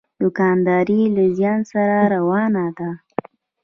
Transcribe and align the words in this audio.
دوکانداري 0.21 0.97
یې 1.03 1.13
له 1.15 1.23
زیان 1.37 1.59
سره 1.71 1.97
روانه 2.13 2.65
ده. 2.77 2.89